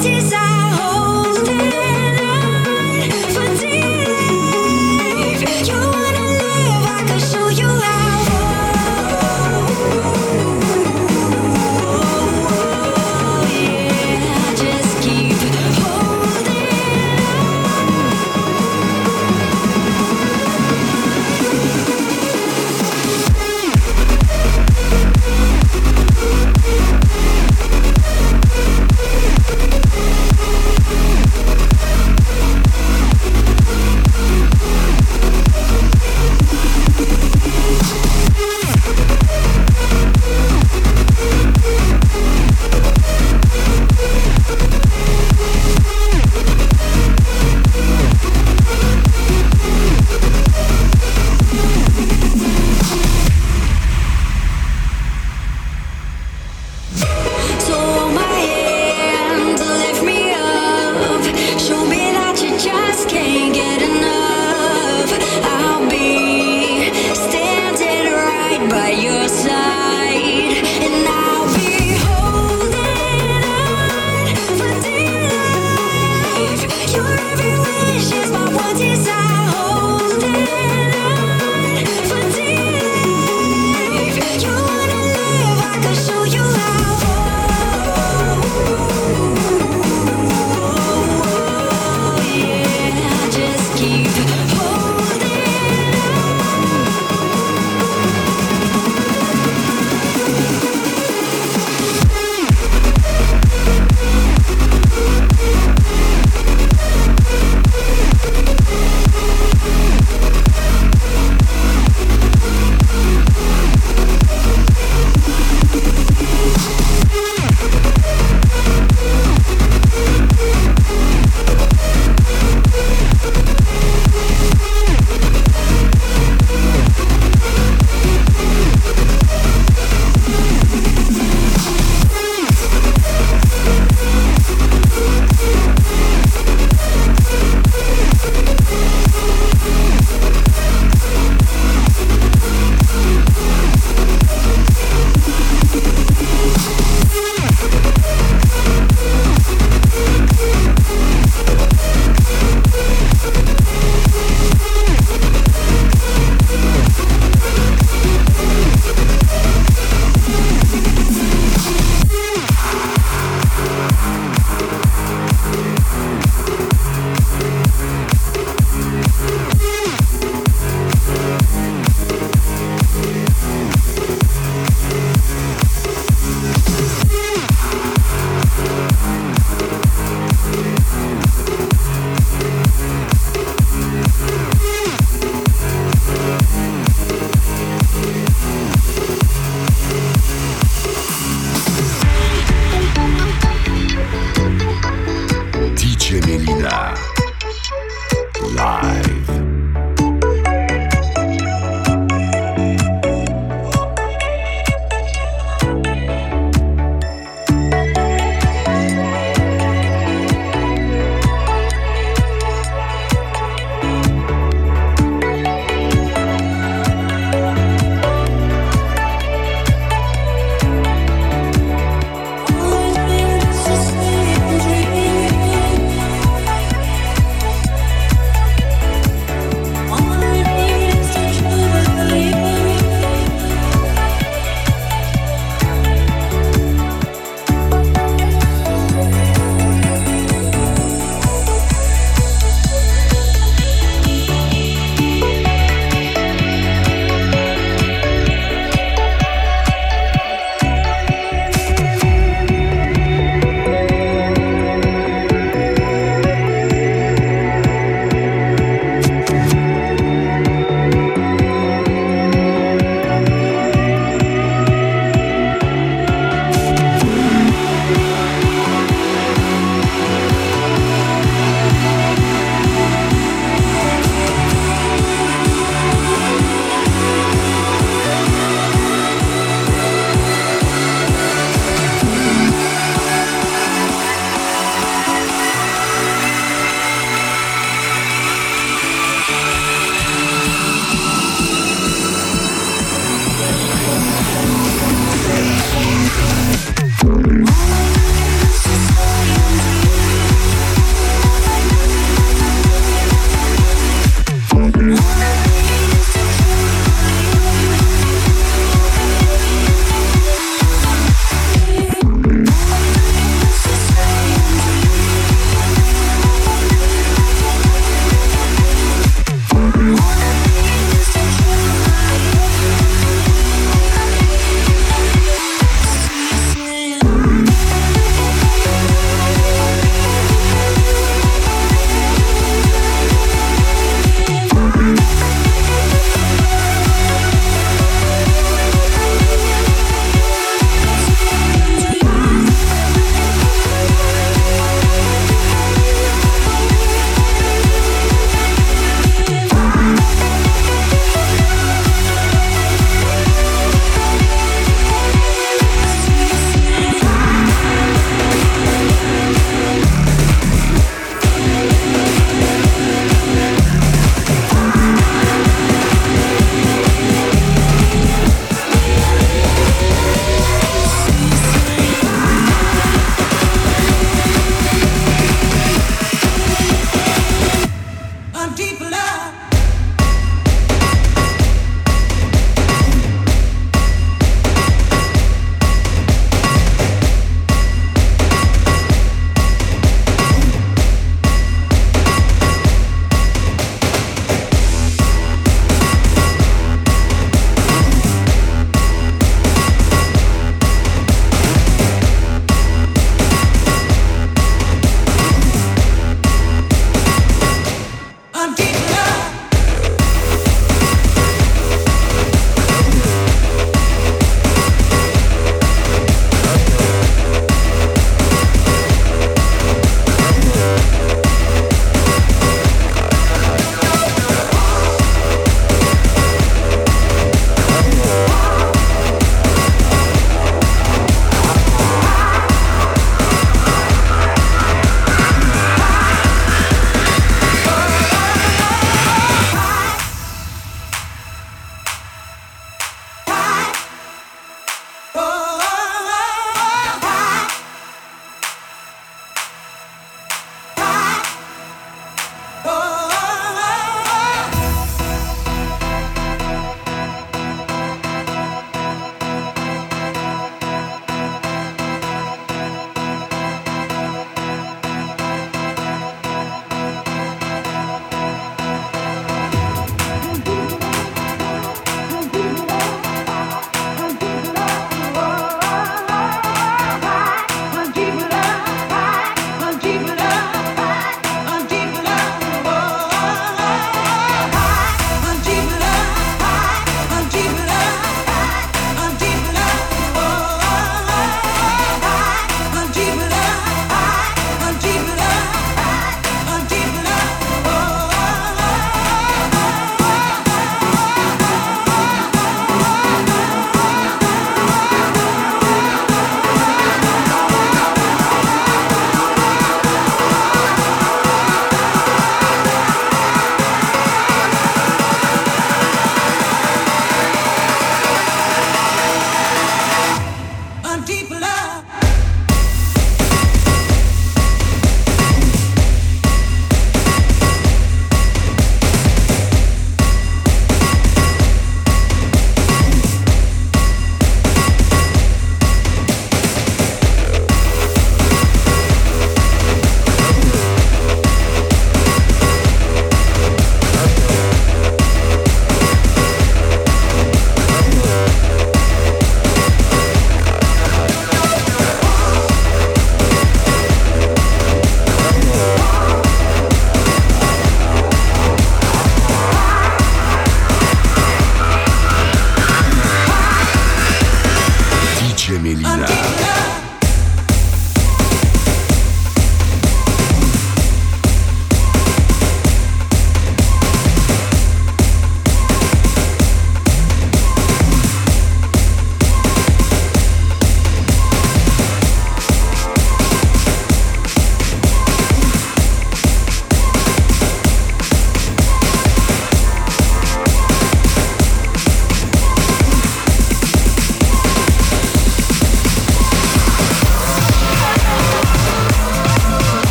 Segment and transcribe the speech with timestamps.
[0.00, 0.57] desire.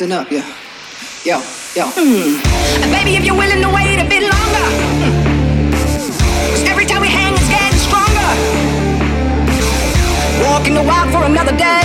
[0.00, 0.40] Listen up, yo.
[1.28, 1.36] Yo,
[1.76, 1.84] yo.
[1.92, 2.40] Mm.
[2.88, 4.66] Baby, if you're willing to wait a bit longer.
[6.48, 8.30] Cause every time we hang, it's getting stronger.
[10.40, 11.84] Walking the wild for another day.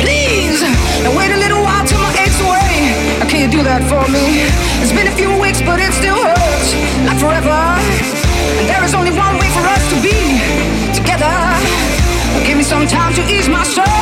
[0.00, 0.64] Please,
[1.04, 2.96] now wait a little while till my aches away.
[3.28, 4.48] Can you do that for me?
[4.80, 6.72] It's been a few weeks, but it still hurts.
[7.04, 7.52] Like forever.
[7.52, 10.40] And there is only one way for us to be
[10.96, 11.36] together.
[12.48, 13.93] Give me some time to ease my soul.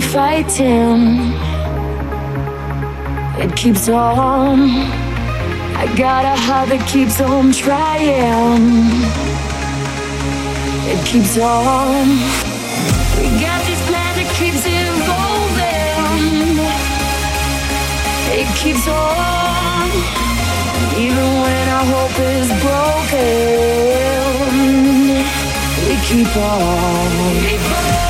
[0.00, 1.34] fighting.
[3.42, 4.60] It keeps on.
[5.76, 8.62] I got a heart that keeps on trying.
[10.92, 12.06] It keeps on.
[13.16, 15.70] We got this plan that keeps evolving.
[18.40, 19.88] It keeps on.
[20.98, 23.20] Even when our hope is broken,
[25.88, 27.10] we keep on.
[27.48, 28.09] Keep on.